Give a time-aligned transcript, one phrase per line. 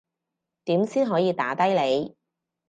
[0.63, 2.15] 點先可以打低你